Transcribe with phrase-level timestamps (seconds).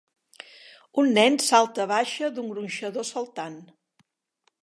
[1.01, 3.61] Un nen salta baixa d'un gronxador saltant.